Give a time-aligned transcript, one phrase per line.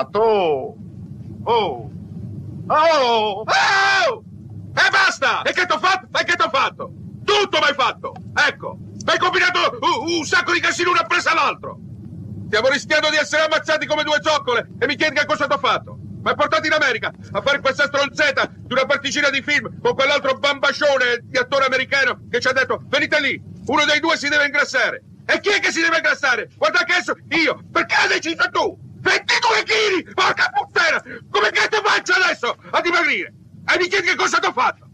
[0.00, 0.74] Oh!
[1.44, 1.90] Oh!
[2.66, 3.44] Oh!
[3.44, 4.24] Oh!
[4.74, 5.42] E basta!
[5.42, 6.18] E che t'ho fatto?
[6.18, 6.90] E che t'ho fatto?
[7.22, 8.14] Tutto m'hai fatto!
[8.48, 8.78] Ecco!
[8.78, 11.78] Mi hai combinato un, un sacco di casino uno appresso all'altro!
[12.46, 15.94] Stiamo rischiando di essere ammazzati come due zoccole e mi chiedi che cosa t'ho fatto?
[15.94, 19.94] Mi hai portato in America a fare questa stronzetta di una particina di film con
[19.94, 24.28] quell'altro bambascione di attore americano che ci ha detto venite lì, uno dei due si
[24.28, 25.02] deve ingrassare.
[25.26, 26.48] E chi è che si deve ingrassare?
[26.56, 28.90] Guarda che adesso io, perché hai deciso tu?
[29.02, 30.14] 22 kg!
[30.14, 31.02] Porca puttana!
[31.28, 33.34] Come ti faccio adesso a dimagrire?
[33.66, 34.88] E mi chiedi che cosa ti ho fatto?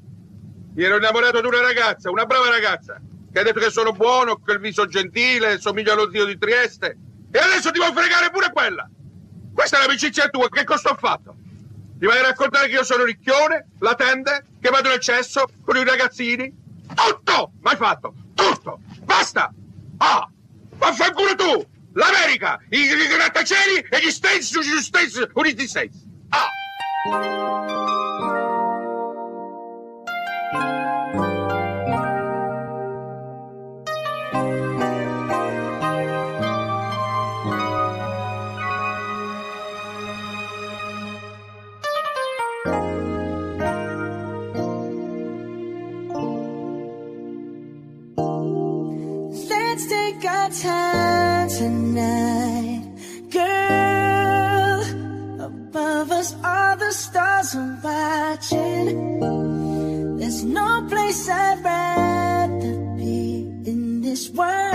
[0.74, 3.00] Mi ero innamorato di una ragazza, una brava ragazza,
[3.32, 6.96] che ha detto che sono buono, che il viso gentile, somiglia allo zio di Trieste.
[7.30, 8.88] E adesso ti vuoi fregare pure quella!
[9.52, 11.36] Questa è l'amicizia tua, che cosa ho fatto?
[11.98, 15.84] Ti vai a raccontare che io sono ricchione, latente, che vado nel cesso con i
[15.84, 16.54] ragazzini?
[16.94, 17.52] Tutto!
[17.60, 18.14] Mai fatto!
[18.34, 18.80] Tutto!
[19.02, 19.52] Basta!
[19.98, 20.30] Ah!
[20.76, 21.66] Vaffanculo tu!
[21.98, 22.60] L'America!
[22.70, 26.06] I, i grattacieli e gli States, gli States Uniti States!
[26.28, 26.48] Ah!
[61.08, 64.67] No place I'd rather be in this world.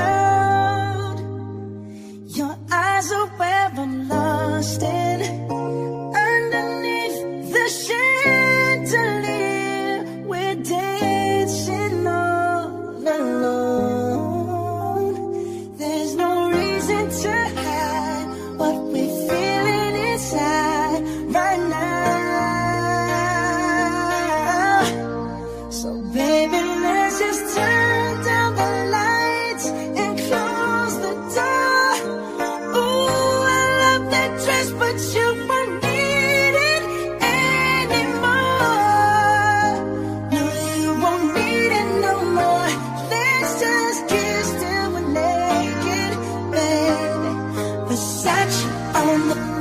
[47.93, 48.65] Versace
[48.95, 49.52] on the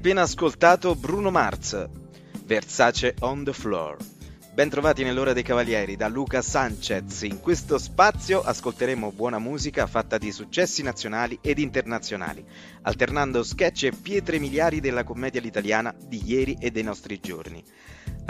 [0.00, 1.86] appena ascoltato Bruno Mars,
[2.46, 3.98] Versace on the Floor.
[4.54, 7.20] Bentrovati nell'ora dei Cavalieri da Luca Sanchez.
[7.20, 12.42] In questo spazio ascolteremo buona musica fatta di successi nazionali ed internazionali,
[12.80, 17.62] alternando sketch e pietre miliari della commedia italiana di ieri e dei nostri giorni.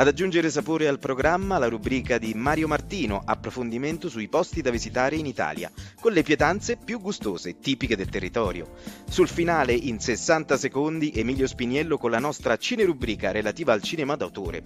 [0.00, 5.17] Ad aggiungere sapore al programma la rubrica di Mario Martino, approfondimento sui posti da visitare
[5.17, 5.70] in Italia,
[6.00, 8.76] con le pietanze più gustose, tipiche del territorio.
[9.06, 14.62] Sul finale, in 60 secondi, Emilio Spiniello con la nostra cinerubrica relativa al cinema d'autore.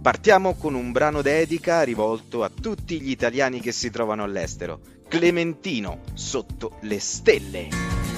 [0.00, 4.80] Partiamo con un brano dedica rivolto a tutti gli italiani che si trovano all'estero.
[5.06, 8.09] Clementino, sotto le stelle.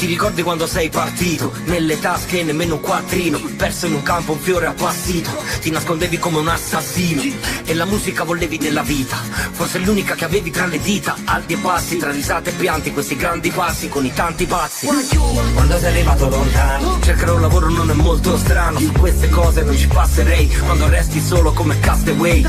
[0.00, 1.52] Ti ricordi quando sei partito?
[1.66, 5.28] Nelle tasche nemmeno un quattrino Perso in un campo un fiore appassito.
[5.60, 7.20] Ti nascondevi come un assassino
[7.66, 9.16] E la musica volevi della vita.
[9.16, 11.16] Forse l'unica che avevi tra le dita.
[11.26, 14.86] Alti e bassi, tra risate e pianti Questi grandi passi con i tanti pazzi.
[14.86, 18.78] Quando sei arrivato lontano Cercare un lavoro non è molto strano.
[18.78, 22.42] Su queste cose non ci passerei Quando resti solo come castaway.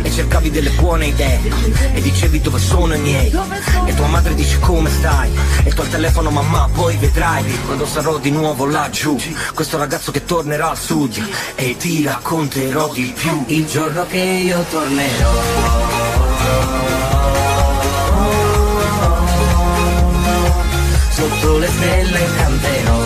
[0.00, 1.38] E cercavi delle buone idee
[1.92, 3.30] E dicevi dove sono i miei.
[3.84, 5.30] E tua madre dice come stai?
[5.64, 9.16] E tu al telefono mamma poi poi vedrai quando sarò di nuovo laggiù.
[9.54, 11.22] Questo ragazzo che tornerà al sud
[11.54, 13.44] E ti racconterò di più.
[13.46, 15.32] Il giorno che io tornerò.
[21.10, 23.02] Sotto le stelle canterò.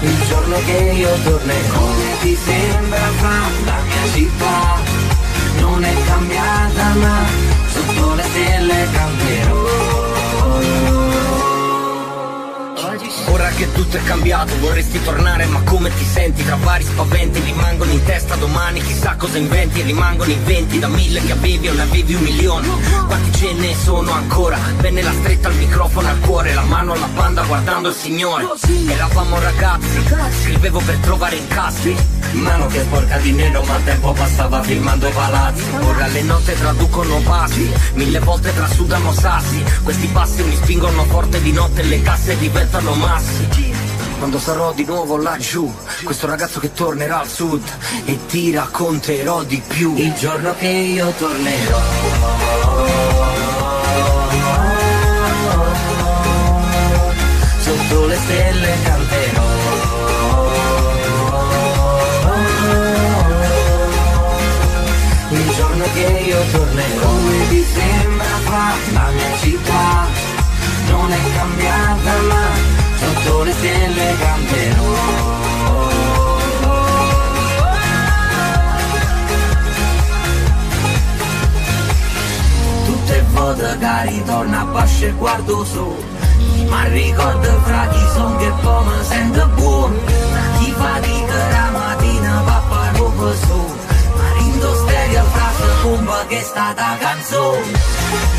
[0.00, 1.78] Il giorno che io tornerò.
[1.78, 4.82] Come ti sembra fra la mia città?
[5.60, 7.43] Non è cambiata ma
[13.54, 14.58] che tutto è cambiato.
[14.58, 16.44] Vorresti tornare ma come ti senti?
[16.44, 18.34] Tra vari spaventi rimangono in testa.
[18.36, 20.78] Domani Chissà cosa inventi e rimangono i venti.
[20.78, 22.68] Da mille che avevi o ne avevi un milione.
[23.06, 24.58] Quanti ce ne sono ancora?
[24.78, 28.46] Venne la stretta al microfono al cuore La mano alla banda guardando il Signore.
[28.88, 30.02] Eravamo ragazzi
[30.42, 31.96] Scrivevo per trovare incassi
[32.32, 35.64] Mano che sporca di nero ma tempo passava filmando palazzi.
[35.80, 39.62] Ora le note traducono passi Mille volte trasudano sassi.
[39.82, 43.48] Questi passi mi spingono forte di notte le casse diventano massi
[44.18, 47.62] quando sarò di nuovo laggiù Questo ragazzo che tornerà al sud
[48.04, 49.94] E ti racconterò di più.
[49.96, 51.78] Il giorno che io tornerò.
[57.60, 59.42] Sotto le stelle canterò.
[65.30, 67.06] Il giorno che io tornerò.
[67.06, 70.06] Come ti sembra qua la mia città
[70.88, 74.82] Non è cambiata ma sotto le stelle canterò
[82.84, 85.96] Tutte volte che ritorno a pasce guardo su.
[86.68, 89.98] Ma ricordo fra chi son che poi mi sento buono
[90.58, 93.74] Chi fatica la mattina papà rubo su.
[94.16, 95.44] Ma rindo stereo fra
[95.82, 98.33] bomba che è stata canzone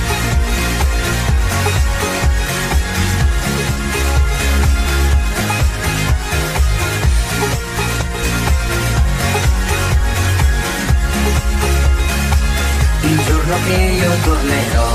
[13.55, 14.87] giorno che io tornerò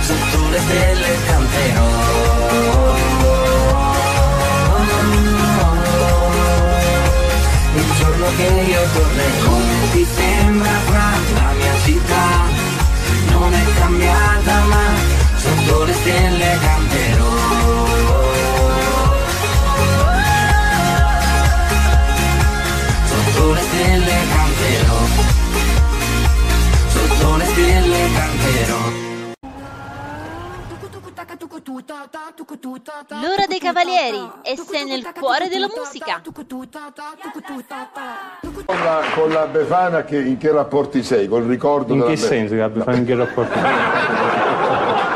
[0.00, 1.88] Sotto le stelle canterò
[7.74, 9.56] Il giorno che io tornerò
[9.92, 12.26] ti sembra fra la mia città
[13.30, 14.84] Non è cambiata ma
[15.36, 18.01] sotto le stelle canterò
[23.62, 24.98] stelle canterò
[26.88, 29.00] Sotto le stelle canterò
[33.20, 36.20] L'ora dei cavalieri e sei nel cuore della musica.
[38.64, 41.28] Con la, con la Befana che, in che rapporti sei?
[41.28, 43.58] Col ricordo In che senso che abbia fatto in che rapporto?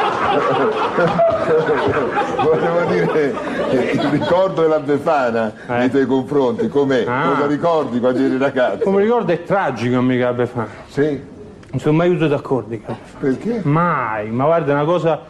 [2.43, 3.35] Volevo dire
[3.71, 5.73] il ricordo della Befana Eh.
[5.79, 7.05] nei tuoi confronti, com'è?
[7.07, 7.33] Ah.
[7.35, 8.85] Cosa ricordi quando eri ragazzo?
[8.85, 10.71] Come ricordo è tragico mica abbia fatto.
[10.89, 11.35] Sì?
[11.71, 12.77] Non sono mai avuto d'accordo.
[13.19, 13.61] Perché?
[13.65, 15.21] Mai, ma guarda una cosa.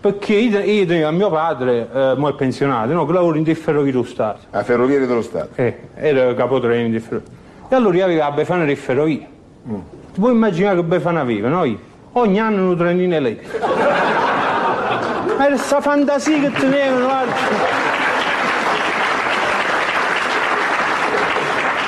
[0.00, 3.92] Perché io, io a mio padre, eh, mo è pensionato, no, che lavora in Ferrovie
[3.92, 4.40] dello Stato.
[4.50, 5.50] A Ferroviere dello Stato.
[5.54, 7.28] Eh, era capotreno di Ferrovie.
[7.68, 9.26] E allora io avevo la Befana di Ferrovie.
[9.68, 9.74] Mm.
[10.12, 11.64] Ti puoi immaginare che Befana aveva, no?
[11.64, 11.78] Io?
[12.14, 13.66] Ogni anno un trenino elettrico.
[15.38, 17.32] è questa fantasia che tenevano, guarda.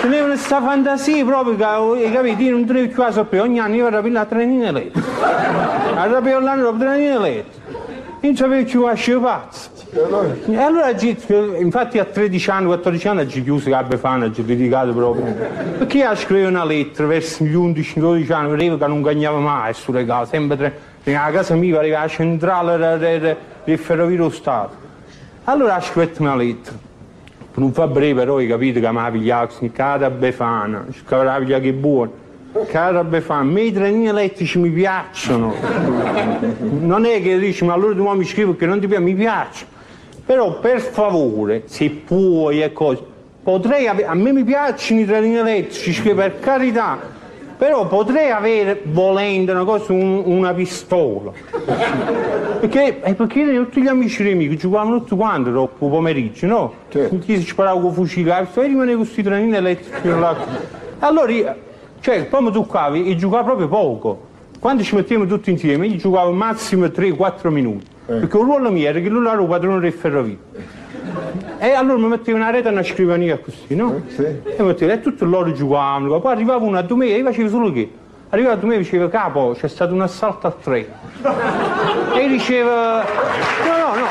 [0.01, 3.89] Tenevano questa fantasia proprio che, capito, io non tenevo più a sapere, ogni anno io
[3.91, 6.07] rapivo la trenina elettrica.
[6.07, 7.69] Rapivo l'anno la trenina elettrica.
[8.21, 10.91] Io non sapevo più a scegliere pazzo e allora
[11.59, 15.33] infatti a 13 anni 14 anni ci chiuso la Befana ci dedicato proprio.
[15.79, 20.05] Perché io scrivevo una lettera verso gli 11-12 anni vedevo che non cagnava mai sulle
[20.05, 20.57] case sempre
[21.03, 24.75] tre, a casa mia arriva la centrale del- dello Stato.
[25.45, 26.77] Allora ho scritto una lettera.
[27.55, 31.73] Non fa breve però hai capito che mi ha pigliato cara Befana cara piglia che
[31.73, 32.11] buono
[32.67, 33.45] cara Befana.
[33.45, 35.55] Me i trenini elettrici mi piacciono.
[36.81, 39.73] Non è che dici ma allora tu mi scrivi che non ti piace mi piacciono
[40.25, 43.03] però per favore se puoi e cose
[43.43, 46.99] potrei avere a me mi piacciono i trenini elettrici per carità
[47.57, 51.31] però potrei avere volendo una cosa un- una pistola
[52.61, 56.75] perché, eh, perché tutti gli amici miei che giocavano tutti quanti troppo pomeriggio, no?
[56.89, 57.19] Certo.
[57.19, 60.09] Chi si sparava con fucile, e rimaneva con questi trenini elettrici.
[61.01, 61.55] Allora, io-
[62.01, 64.21] cioè, poi mi toccavi e giocavo proprio poco.
[64.59, 67.87] Quando ci mettevamo tutti insieme, io giocavo massimo 3-4 minuti.
[68.07, 70.39] Perché il ruolo mio era che lui era il padrone del ferrovie.
[71.59, 74.03] E allora mi mettevo una rete e una scrivania così, no?
[74.09, 74.23] Sì.
[74.23, 77.73] E mi mettevo, e tutti loro giocavano, poi arrivava uno a domenica, io facevo solo
[77.73, 77.91] che.
[78.29, 80.93] Arrivava a domenica e diceva, capo, c'è stato un assalto al treno.
[82.15, 83.05] E io diceva,
[83.65, 84.07] no, no, no.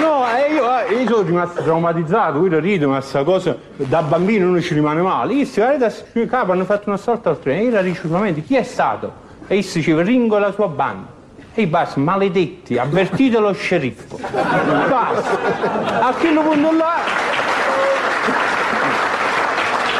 [0.00, 4.50] No, e io, eh, io sono rimasto traumatizzato, io rido, ma questa cosa da bambino
[4.50, 5.32] non ci rimane male.
[5.32, 5.90] Io si guarda,
[6.28, 9.24] capo, hanno fatto un assalto al treno, e io la dicevo, chi è stato?
[9.48, 11.14] E io si diceva, Ringo la sua banda.
[11.54, 14.18] E basta, maledetti, avvertite lo sceriffo.
[14.20, 16.06] Basta.
[16.06, 16.94] A quello punto là...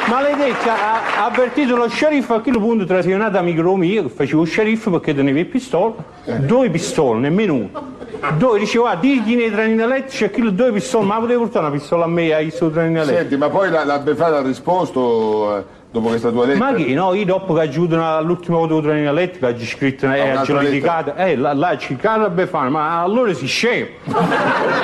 [0.09, 4.91] Maledetti, ha, avvertito lo sceriffo a quello punto traseva un amico mio che facevo sceriffo
[4.91, 5.95] perché teneva il pistole,
[6.43, 7.95] due pistole, nemmeno uno.
[8.37, 12.05] Due, diceva, digli nei treni elettrici a quello due pistole, ma potevo portare una pistola
[12.05, 13.21] a me ai suoi treni elettrici.
[13.21, 15.65] Senti, ma poi la, la Befana ha risposto eh,
[15.97, 16.71] dopo questa tua lettera?
[16.71, 19.59] Ma che no, io dopo che ho avuto all'ultima volta con la treni elettrica ho
[19.59, 23.87] scritto e ho un'altra giudicato, eh, là, là ci cara Befana, ma allora si scemo.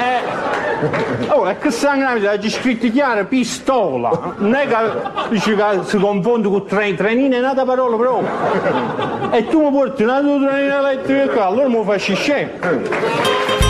[0.01, 4.77] eh, oh, è che sangue ha scritto chiaro pistola, non è che
[5.31, 9.31] dice che si confonde con tre, trenino è un'altra parola proprio.
[9.31, 13.62] E tu mi porti una tua trenina elettrica qua, allora mi faccio scemo.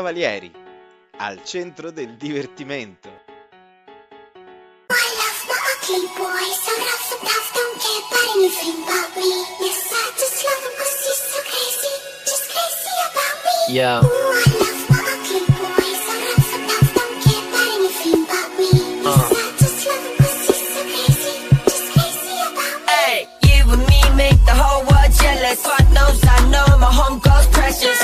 [0.00, 0.50] Cavalieri,
[1.18, 3.10] al centro del divertimento.
[13.68, 14.00] Yeah.
[25.56, 27.99] Fuck knows I know my homegirl's precious.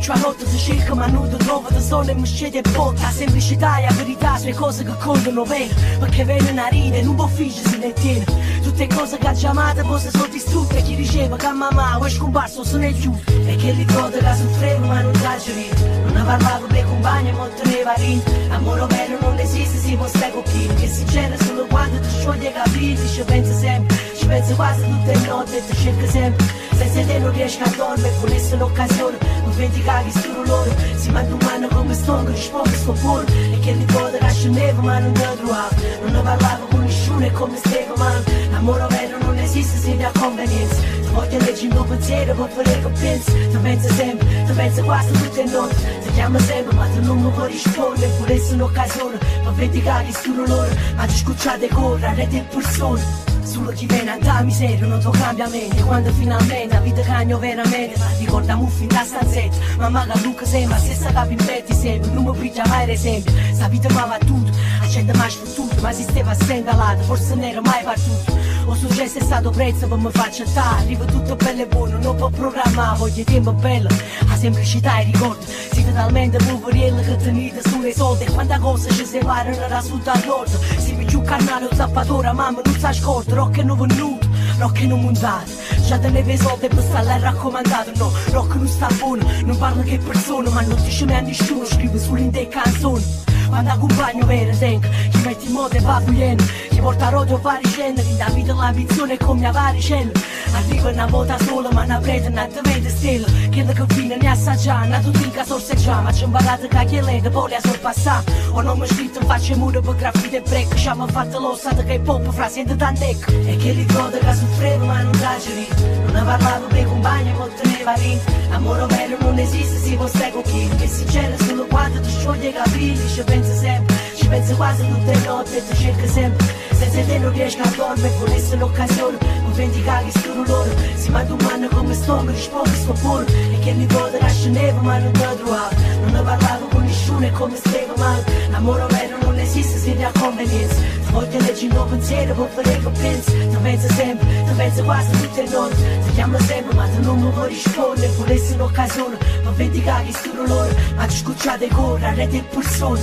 [0.00, 4.38] ciuarotto se cerca ma nudo trova da sole miscete e botta semplicità e la verità
[4.38, 8.24] sono cose che contano vero perché venne una e non può fingersi né tiene.
[8.62, 12.04] Tutte cose che ha chiamato forse sono distrutte e chi diceva che a mamma o
[12.04, 15.68] è scomparso sono è giù e che li ricorda che soffrevo ma non tragedi
[16.04, 20.06] non ha parlato per compagni e ma teneva lì amore vero non esiste si può
[20.06, 20.66] stare con chi.
[20.66, 24.19] Che genera solo quando ti scioglie i capelli pensa sempre.
[24.30, 28.56] Penso quasi tutte le notti E ti sempre Senza te non riesco a dormire Volesse
[28.56, 33.26] l'occasione Non vedi caghi sul loro Si manda un mano come stongo Rispondo sto buono
[33.26, 37.32] E che ricorda che scendevo ma non te trovavo Non ne parlavo con nessuno e
[37.32, 39.29] come stavo male L'amore vero non
[39.62, 43.32] se ne ha convenienza Ti voglio leggere il mio pensiero per fare che pensi.
[43.32, 45.74] Ti penso sempre, ti penso quasi tutte le notti.
[46.02, 48.12] Ti chiamo sempre ma tu non mi puoi rispondere.
[48.18, 53.86] Volesse un'occasione per vedi caghi sul loro Ma ti scucciate correre di persone Solo chi
[53.86, 58.88] viene da miseria non to cambiamenti Quando finalmente la vita cagno veramente Ma ricordiamo fin
[58.88, 59.56] da stanzetta.
[59.78, 62.10] Mamma che Luca sembra stessa capi in petti sempre.
[62.12, 64.50] Non mi briglia mai l'esempio Sta vita mi va tutto
[64.90, 68.36] Accende mai sfottuto Ma si stava stengalato Forse non era mai partito.
[68.66, 72.16] Ho successo è stato prezzo per mi far accettare Arriva tutto bello e buono Non
[72.16, 73.88] può programmare Voglio tempo bello
[74.26, 75.44] La semplicità e ricordo.
[75.46, 80.08] Siete talmente poverielli che tenete solo i soldi E quanta cosa ci separano da sud
[80.08, 84.26] al nord Si giù carnale o zappatora Mamma non sa scorto Rock non venuto
[84.58, 85.50] Rock non montato
[85.98, 87.90] Teneva i soldi per stare raccomandato.
[87.96, 91.64] No, rock non sta buono Non parla che persona Ma non dice mai a nessuno
[91.64, 93.28] Scrive sull'inde canzoni.
[93.50, 97.66] Quando accompagno vero tengo Chi mette in moto e va fugliendo Chi porta rodio vari
[97.66, 100.12] scende Chi dà vita all'ambizione come a vari cielo
[100.52, 103.26] Arriva una volta sola ma una prete non ti stella.
[103.50, 107.20] Quello che fine ne assaggia Una tutica sorseggia Ma c'è un barato che chi lei
[107.20, 110.74] poi a sorpassare O non mi scritto in faccia muro per graffiti e break.
[110.74, 114.84] Ci hanno fatto lo stato che pop fra sente tant'ecco E che ricorda che soffrivo
[114.86, 119.38] ma non da giurire Non ne parlavo per compagni ma teneva lì Amore vero non
[119.38, 120.68] esiste si può stare con chi?
[120.76, 124.86] Che si c'era solo quando ti scioglie i capelli Ci penso sempre, ci penso quasi
[124.86, 129.18] tutte le notti E ti cerco sempre, senza te non riesco a dormire Volesse l'occasione,
[129.42, 130.70] non vendi caghi sul loro.
[130.94, 134.80] Si manda un mano come stongo, rispondo sto buono E che mi ricorda che scendevo
[134.80, 138.24] ma non te trovavo Non ne parlavo con nessuno e come stavo male.
[138.50, 142.48] L'amore vero non esiste se ne ha convenienza Ti voglio leggere il mio pensiero per
[142.48, 146.74] fare che pensi Ti penso sempre, ti penso quasi tutte le notti Ti chiamo sempre
[146.74, 151.18] ma tu non mi puoi rispondere Volessi un'occasione per vedi caghi sul loro Ma ci
[151.18, 153.00] scucciate corra, rete e persone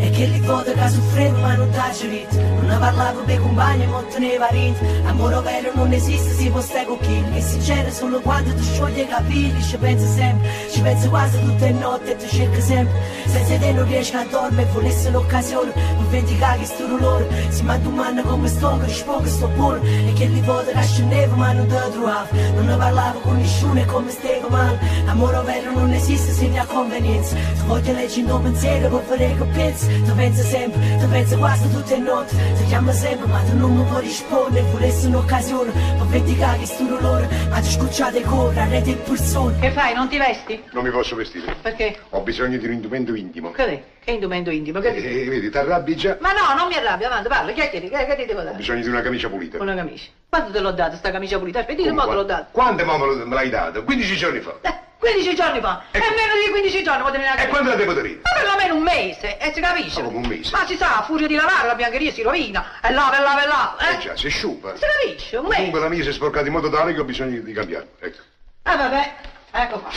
[0.00, 0.26] E che
[0.74, 4.84] ricorda che soffrivo ma non t'ha giurito Non ne parlavo per compagni ma teneva rito
[5.04, 8.62] Amore vero non esiste si può stare con chi Che si c'era solo quando ti
[8.62, 9.62] scioglie i capelli.
[9.62, 13.72] Ci penso sempre, ci penso quasi tutte le notti E ti cerco sempre, senza te
[13.72, 18.22] non riesco a dormire Volesse l'occasione, non vedi caghi sto loro Si manda un mano
[18.22, 22.66] come stongo, rispondo sto buono E che ricorda che scendevo ma non te trovavo Non
[22.66, 24.78] ne parlavo con nessuno e come stavo male.
[25.06, 27.34] Amore vero non esiste se ne ha convenienza.
[27.34, 29.86] Ti voglio leggere il mio pensiero per fare che pensi.
[30.02, 33.76] Ti penso sempre, ti penso quasi tutte le notti Ti chiamo sempre ma tu non
[33.76, 38.90] mi puoi rispondere Volessi un'occasione per vedi caghi sto loro Ma ti scucciate corra, rete
[38.90, 39.94] e persone Che fai?
[39.94, 40.62] Non ti vesti?
[40.72, 41.54] Non mi posso vestire.
[41.60, 41.98] Perché?
[42.10, 43.50] Ho bisogno di un indumento intimo.
[43.50, 43.82] Che è?
[44.04, 44.80] Che indumento intimo?
[44.80, 44.88] Che...
[44.94, 46.16] E vedi, ti arrabbi già.
[46.20, 48.56] Ma no, non mi arrabbio, avanti, parla, chiacchieri, che, che ti devo Ho dare?
[48.56, 49.60] bisogno di una camicia pulita.
[49.62, 50.10] Una camicia.
[50.28, 51.60] Quando te l'ho data sta camicia pulita?
[51.60, 52.48] Aspetti, Come mo te l'ho data.
[52.50, 53.82] Quando me l'hai dato?
[53.84, 54.54] 15 giorni fa.
[54.60, 55.82] Eh, 15 giorni fa.
[55.90, 58.20] E meno di 15 giorni può tenere la E quando la devo tenere?
[58.22, 60.02] Ma perlomeno un mese, e si capisce?
[60.02, 60.50] Come un mese?
[60.56, 63.42] Ma si sa, a furia di lavare la biancheria si rovina, e lava, e lava,
[63.42, 63.98] e lava, Eh eh?
[63.98, 64.74] già, si sciupa.
[64.76, 65.56] Si capisce, un mese.
[65.56, 67.88] Comunque la mia si è sporcata in modo tale che ho bisogno di cambiarla.
[68.00, 68.18] Ecco.
[68.62, 69.12] Eh vabbè,
[69.50, 69.90] ecco qua.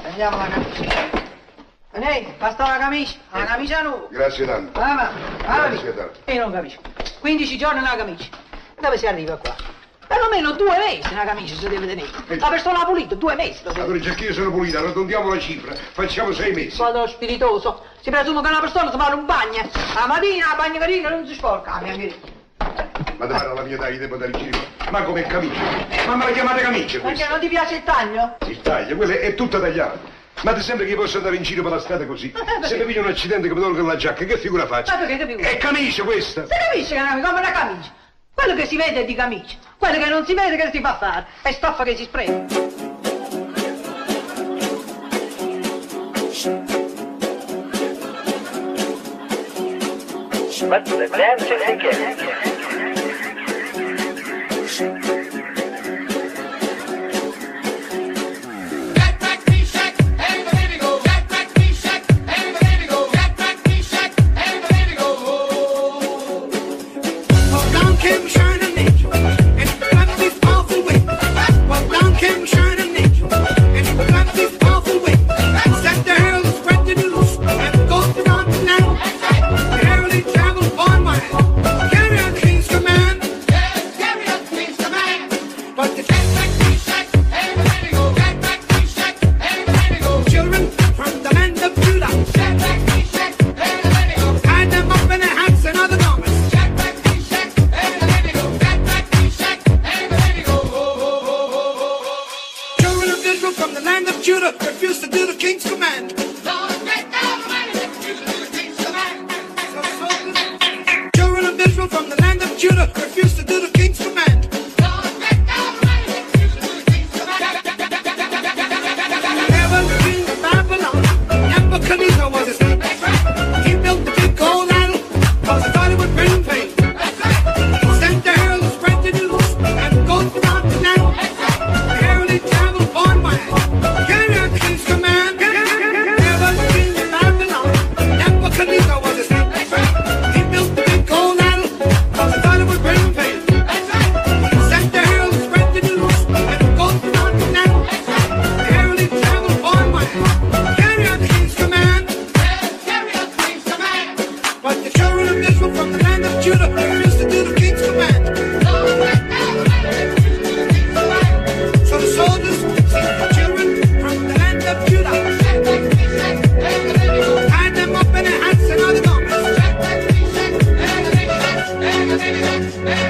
[0.00, 1.18] Prendiamo la camicia.
[1.92, 4.06] Venite, basta la camicia, la camicia nuova.
[4.10, 4.80] Grazie tanto.
[4.80, 5.10] Ah, ma,
[5.68, 6.20] Grazie tanto.
[6.32, 6.80] Io non capisco.
[7.20, 8.28] 15 giorni una camicia.
[8.80, 9.54] Dove si arriva qua?
[10.10, 12.08] Perlomeno due mesi una camicia si deve tenere.
[12.40, 13.60] La persona pulita, due mesi.
[13.62, 16.76] lo Allora già che io sono pulita, arrotondiamo la cifra, facciamo sei mesi.
[16.78, 17.84] Vado spiritoso.
[18.00, 19.70] Si presume che una persona si fa un bagno.
[19.94, 21.74] La mattina la bagnacarina non si sporca.
[21.74, 22.14] La biancheria.
[23.18, 24.58] Ma dare alla mia gli devo dare in giro?
[24.90, 25.60] Ma come camicia?
[26.08, 27.28] Ma me la chiamate camicia Perché questa?
[27.28, 28.36] non ti piace il taglio?
[28.48, 29.98] Il taglio, quella è tutta tagliata.
[30.42, 32.32] Ma ti sembra che io posso andare in giro per la strada così?
[32.64, 34.90] Se mi piglio un accidente che mi tolgo la giacca, che figura faccio?
[34.92, 35.48] Ma perché che figura?
[35.48, 36.42] È camicia questa!
[36.46, 37.98] Si capisce che è una- come una camicia.
[38.42, 39.56] Quello che si vede è di camicia.
[39.76, 41.26] Quello che non si vede che si fa fare.
[41.42, 42.32] È stoffa che si spreca.
[50.68, 52.49] But the dancing begins.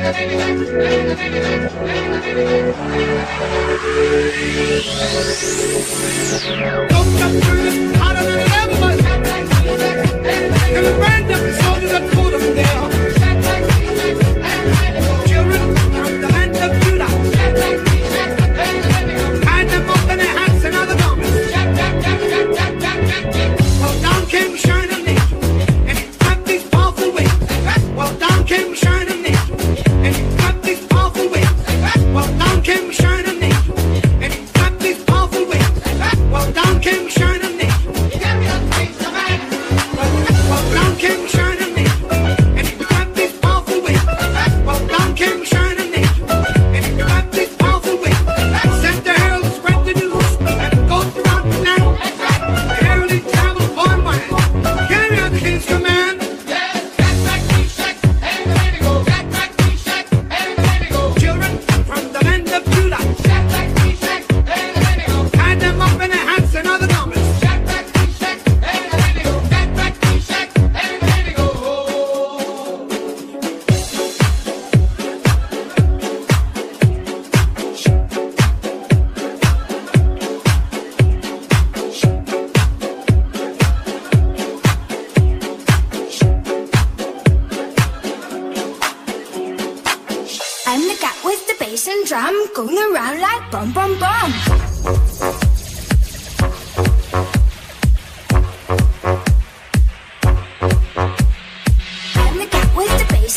[0.00, 0.16] Don't
[7.18, 8.40] come through this hotter than
[10.80, 11.19] ever.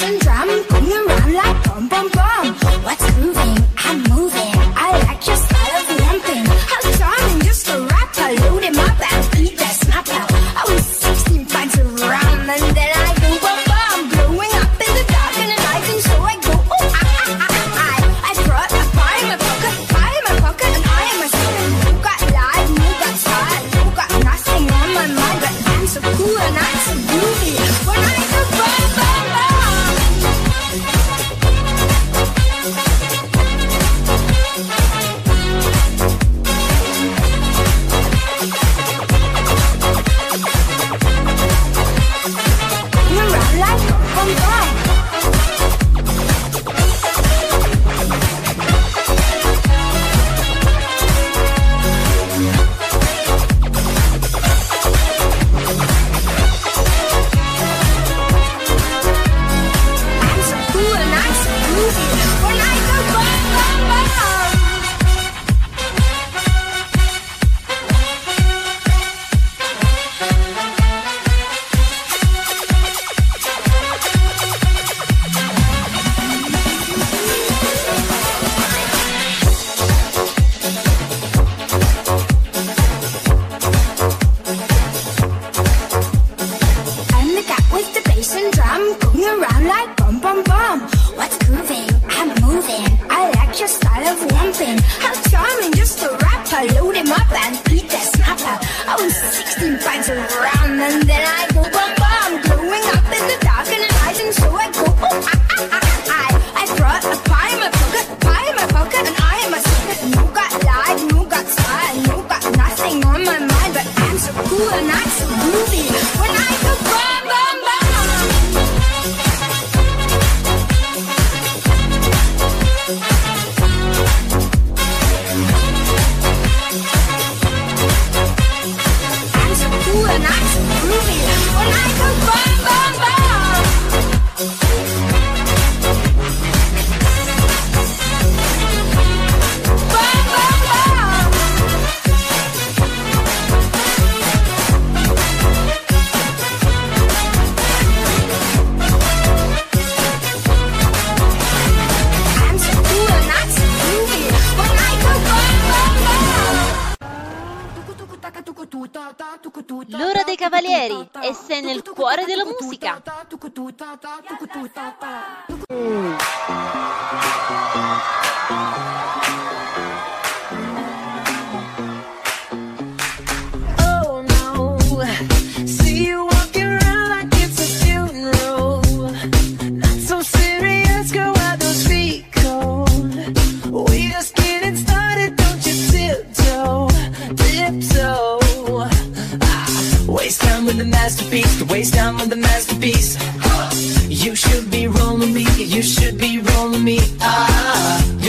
[0.04, 0.63] bass and drum.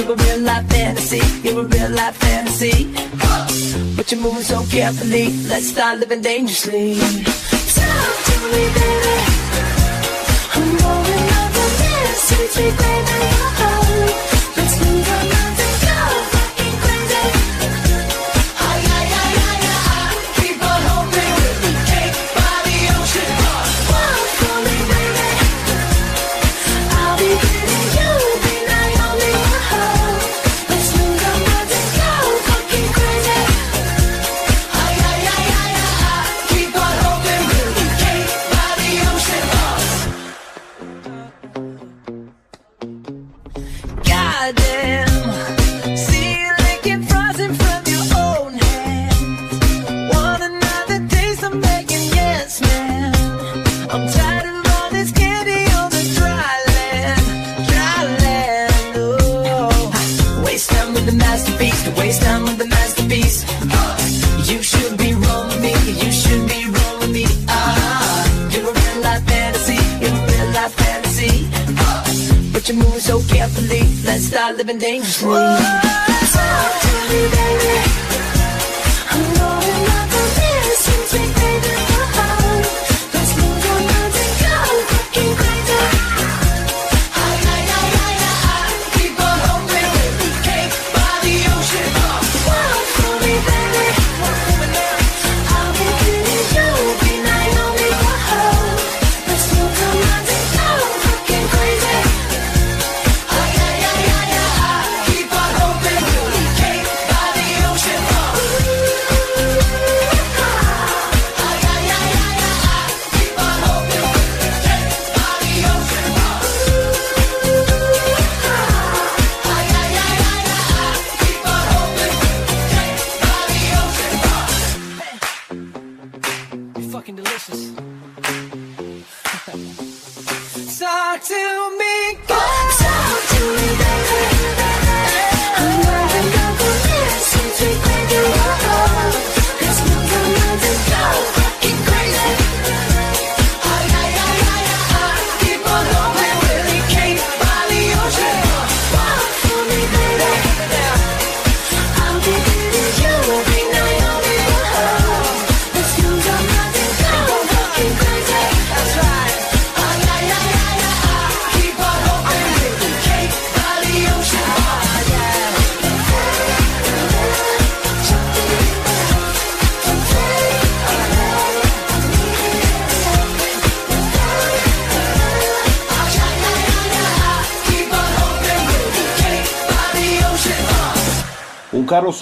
[0.09, 1.21] A real life fantasy.
[1.49, 2.93] You're a real life fantasy.
[3.97, 5.31] But you're moving so carefully.
[5.49, 6.99] Let's start living dangerously.
[6.99, 9.17] Talk to me, baby.
[10.55, 13.54] I'm going up the dance, sweet, sweet baby.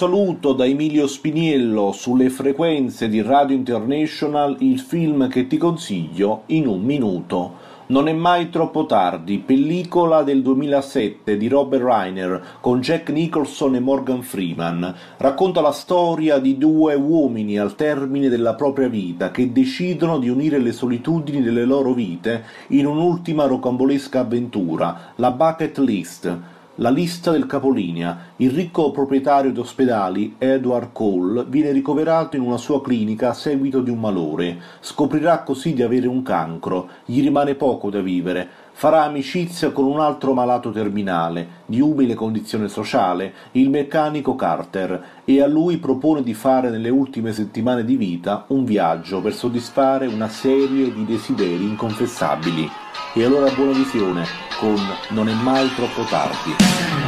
[0.03, 6.67] Saluto da Emilio Spiniello sulle frequenze di Radio International, il film che ti consiglio in
[6.67, 7.53] un minuto.
[7.85, 13.79] Non è mai troppo tardi, pellicola del 2007 di Robert Reiner con Jack Nicholson e
[13.79, 14.93] Morgan Freeman.
[15.15, 20.59] Racconta la storia di due uomini al termine della propria vita che decidono di unire
[20.59, 26.37] le solitudini delle loro vite in un'ultima rocambolesca avventura, la bucket list.
[26.77, 28.33] La lista del capolinea.
[28.37, 33.79] Il ricco proprietario di ospedali, Edward Cole, viene ricoverato in una sua clinica a seguito
[33.79, 34.59] di un malore.
[34.79, 36.89] Scoprirà così di avere un cancro.
[37.05, 38.49] Gli rimane poco da vivere.
[38.75, 45.41] Farà amicizia con un altro malato terminale, di umile condizione sociale, il meccanico Carter, e
[45.41, 50.27] a lui propone di fare nelle ultime settimane di vita un viaggio per soddisfare una
[50.27, 52.69] serie di desideri inconfessabili.
[53.13, 54.25] E allora buona visione
[54.59, 54.75] con
[55.09, 57.02] Non è mai troppo tardi.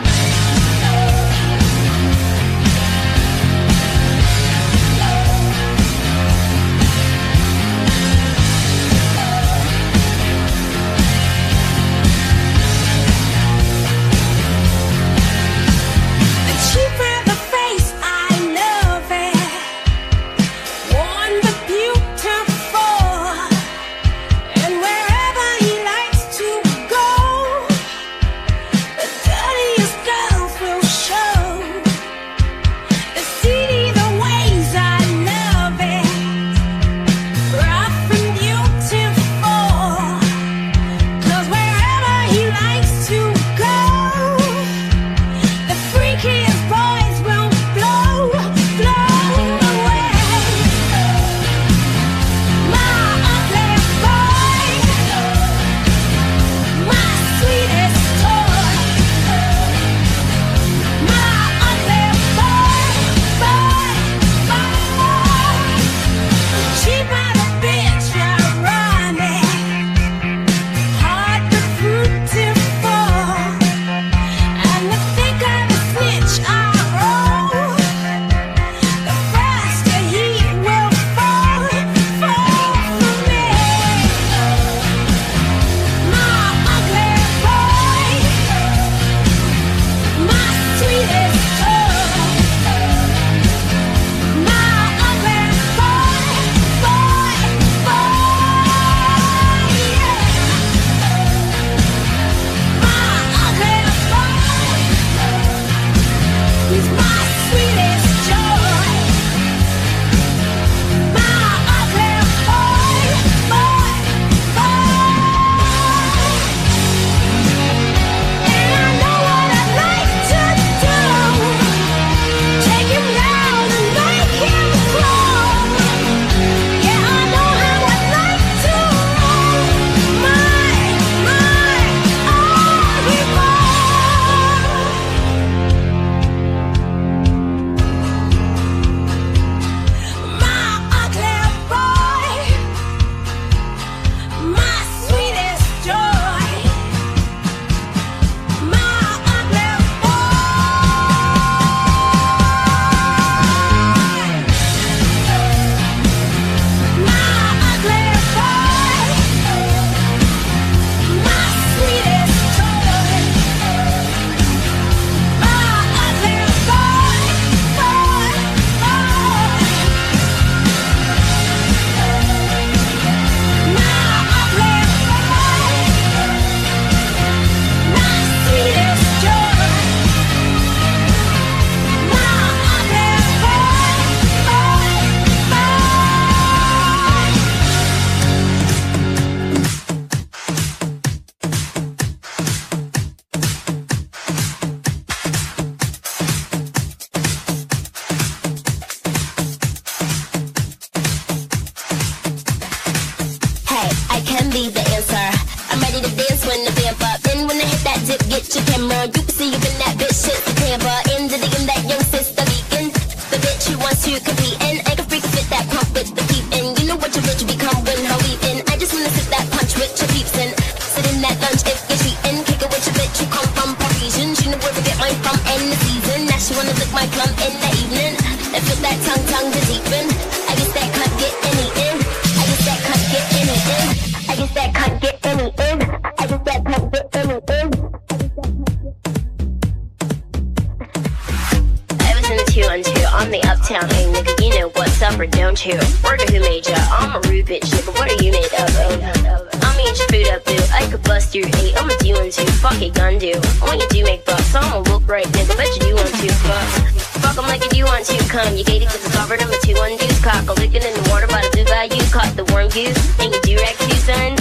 [262.86, 264.36] shoes and you do rag too, son.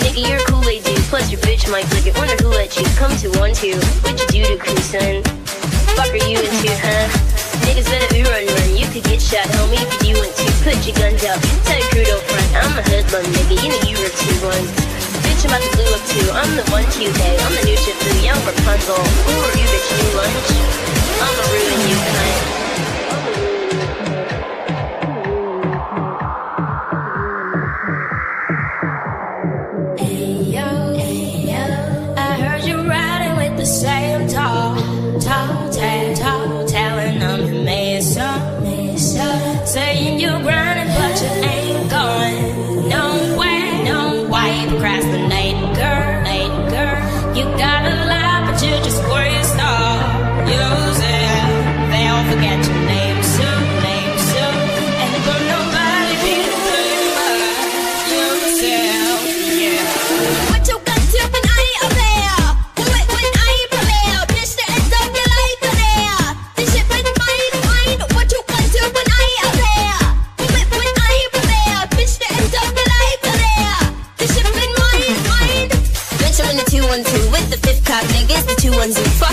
[0.00, 2.16] Nigga, you're a Kool-Aid dude, plus your bitch might flick it.
[2.16, 3.76] Wonder who let you come to one two.
[4.00, 5.22] What you do to crew, son?
[5.96, 7.06] Fuck are you into, huh?
[7.68, 8.70] Niggas better ooh run run.
[8.76, 10.46] You could get shot, homie, if you want to.
[10.64, 11.40] Put your guns up.
[11.68, 12.48] Tell your crew don't front.
[12.56, 13.54] I'm a hoodlum, nigga.
[13.60, 14.70] You know you were two ones.
[15.20, 16.26] Bitch, I'm about to blue up too.
[16.32, 17.36] I'm the one Q day.
[17.44, 18.96] I'm the new Shifu, young Rapunzel.
[18.96, 19.88] Who are you, bitch?
[20.00, 20.48] New lunch.
[21.20, 22.59] I'ma ruin you, cunt.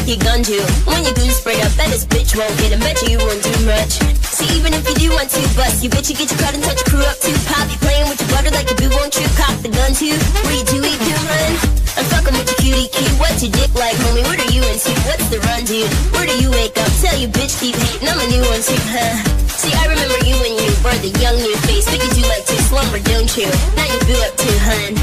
[0.08, 0.64] like it gunned you.
[0.88, 3.44] When you goose sprayed up, bet this bitch won't get a Bet you, you won't
[3.44, 4.00] do much.
[4.24, 6.64] See, even if you do want to bust, you bitch, you get your cut and
[6.64, 7.36] touch your crew up too.
[7.52, 9.28] Pop, you playing with your butter like you boo won't you?
[9.36, 10.16] Cock the gun too.
[10.48, 11.52] Where you do, eat, run.
[12.00, 13.16] I'm fucking with your cutie cute.
[13.20, 14.24] What's your dick like, homie?
[14.24, 14.96] What are you into?
[15.12, 15.92] What's the run, dude?
[16.16, 16.88] Where do you wake up?
[17.04, 18.08] Tell you bitch keep hating.
[18.08, 19.16] I'm a new one too, huh?
[19.60, 22.48] See, I remember you when you were the young new face, but you do like
[22.48, 23.50] to slumber, don't you?
[23.76, 24.94] Now you boo up too, hun.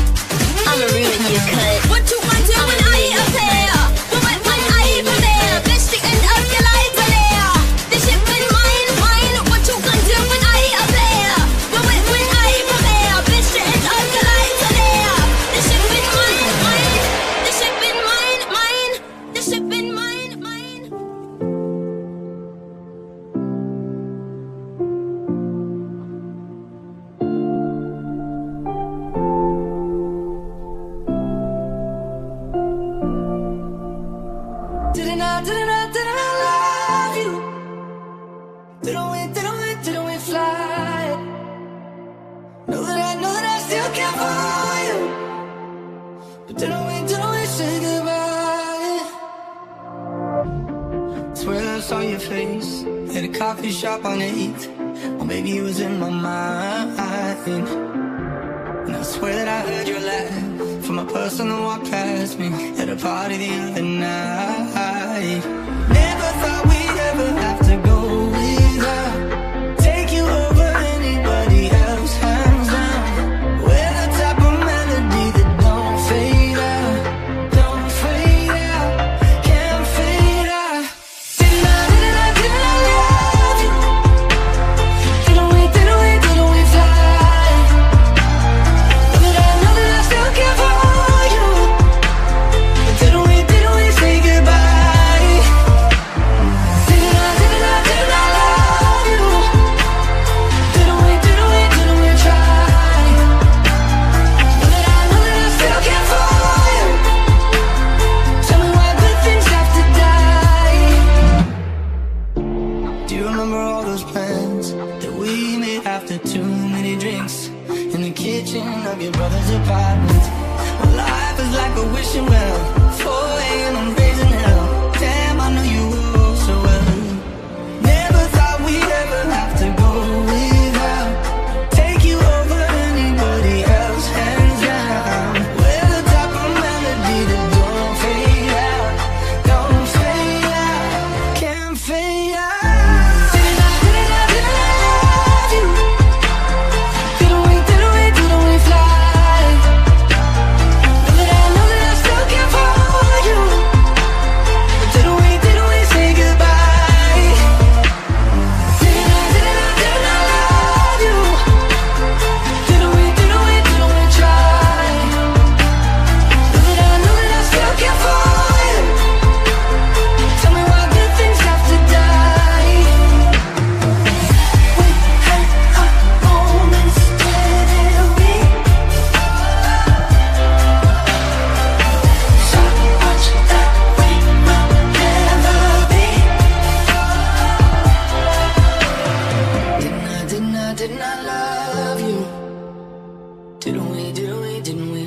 [0.65, 1.77] I'ma ruin you, cut.
[1.93, 2.24] What you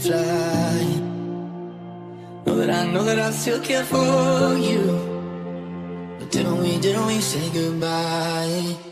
[0.07, 0.79] try.
[2.45, 4.81] Know that I know that I still care for you.
[6.19, 8.86] But didn't we, didn't we say goodbye?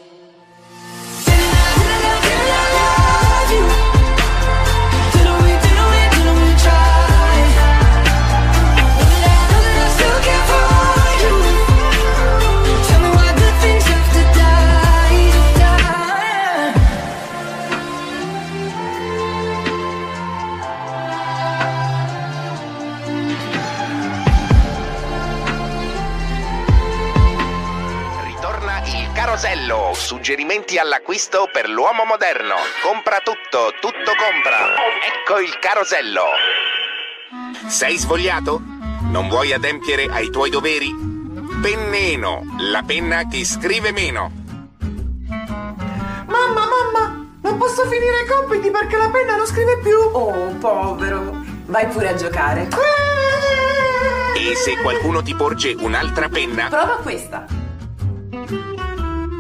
[30.05, 32.53] Suggerimenti all'acquisto per l'uomo moderno.
[32.83, 34.75] Compra tutto, tutto compra.
[35.01, 36.25] Ecco il carosello.
[37.65, 38.61] Sei svogliato?
[39.09, 40.93] Non vuoi adempiere ai tuoi doveri?
[41.59, 44.31] Penneno, la penna che scrive meno.
[46.27, 49.97] Mamma, mamma, non posso finire i compiti perché la penna non scrive più.
[49.97, 51.41] Oh, povero.
[51.65, 52.67] Vai pure a giocare.
[54.37, 56.67] E se qualcuno ti porge un'altra penna?
[56.67, 57.64] Prova questa.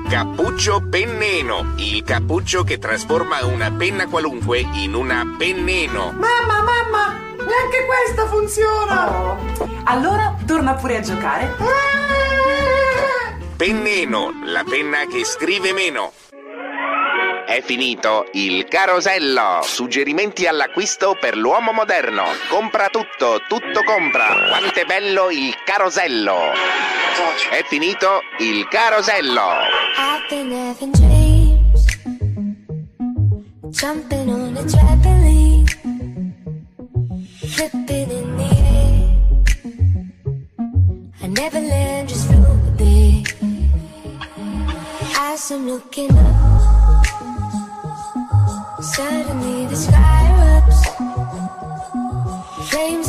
[0.09, 6.11] Cappuccio penneno, il cappuccio che trasforma una penna qualunque in una penneno.
[6.11, 9.11] Mamma, mamma, neanche questa funziona.
[9.11, 9.37] Oh,
[9.85, 11.55] allora torna pure a giocare.
[13.57, 16.11] Penneno, la penna che scrive meno.
[17.45, 19.59] È finito il carosello.
[19.61, 22.23] Suggerimenti all'acquisto per l'uomo moderno.
[22.49, 24.25] Compra tutto, tutto compra.
[24.49, 26.51] Quanto è bello il carosello.
[27.51, 29.41] È finito il carosello.
[29.95, 31.85] I've been having dreams,
[33.69, 35.65] jumping on a trampoline,
[37.53, 39.05] flipping in the air.
[41.21, 43.23] I never land, just float there.
[45.17, 47.05] As I'm looking up,
[48.95, 50.81] suddenly the sky erupts.
[52.69, 53.04] Flames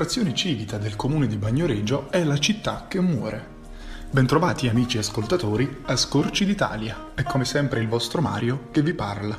[0.00, 3.46] frazione civita del comune di Bagnoregio è la città che muore.
[4.10, 9.38] Bentrovati amici ascoltatori a Scorci d'Italia, è come sempre il vostro Mario che vi parla.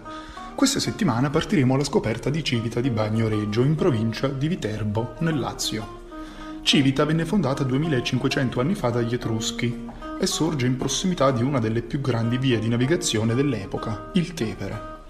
[0.53, 6.01] Questa settimana partiremo alla scoperta di Civita di Bagnoregio in provincia di Viterbo, nel Lazio.
[6.61, 9.89] Civita venne fondata 2500 anni fa dagli Etruschi
[10.19, 15.00] e sorge in prossimità di una delle più grandi vie di navigazione dell'epoca, il Tevere.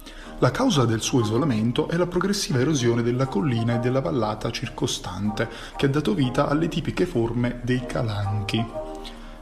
[0.42, 5.48] La causa del suo isolamento è la progressiva erosione della collina e della vallata circostante,
[5.78, 8.66] che ha dato vita alle tipiche forme dei calanchi.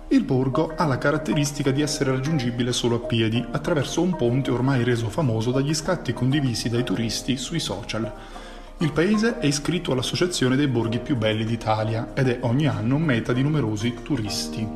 [0.10, 4.84] Il borgo ha la caratteristica di essere raggiungibile solo a piedi, attraverso un ponte ormai
[4.84, 8.12] reso famoso dagli scatti condivisi dai turisti sui social.
[8.80, 13.32] Il paese è iscritto all'Associazione dei borghi più belli d'Italia ed è ogni anno meta
[13.32, 14.68] di numerosi turisti.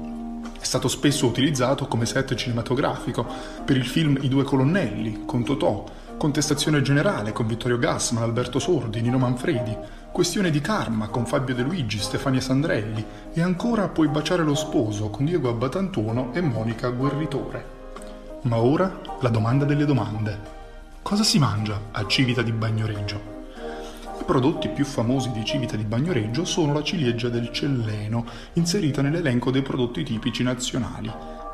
[0.58, 3.28] È stato spesso utilizzato come set cinematografico
[3.66, 5.84] per il film I due colonnelli, con Totò,
[6.24, 9.76] Contestazione generale con Vittorio Gassman, Alberto Sordi, Nino Manfredi,
[10.10, 15.10] Questione di karma con Fabio De Luigi, Stefania Sandrelli e ancora Puoi baciare lo sposo
[15.10, 17.66] con Diego Abbatantuono e Monica Guerritore.
[18.44, 20.40] Ma ora la domanda delle domande.
[21.02, 23.32] Cosa si mangia a Civita di Bagnoregio?
[24.22, 29.52] I prodotti più famosi di Civita di Bagnoregio sono la ciliegia del Celleno, inserita nell'elenco
[29.52, 31.12] dei prodotti tipici nazionali,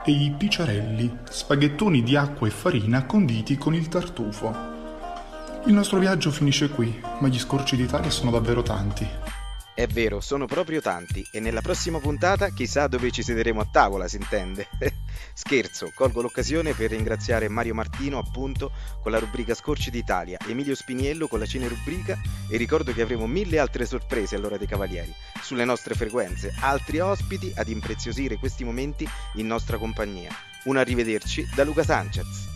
[0.09, 4.77] e i picciarelli, spaghettoni di acqua e farina conditi con il tartufo.
[5.65, 9.07] Il nostro viaggio finisce qui, ma gli scorci d'Italia sono davvero tanti.
[9.79, 14.09] È vero, sono proprio tanti e nella prossima puntata chissà dove ci siederemo a tavola,
[14.09, 14.67] si intende.
[15.33, 21.29] Scherzo, colgo l'occasione per ringraziare Mario Martino appunto con la rubrica Scorci d'Italia, Emilio Spiniello
[21.29, 22.19] con la cinerubrica
[22.49, 27.53] e ricordo che avremo mille altre sorprese all'ora dei Cavalieri, sulle nostre frequenze, altri ospiti
[27.55, 30.35] ad impreziosire questi momenti in nostra compagnia.
[30.65, 32.48] Un arrivederci da Luca Sanchez.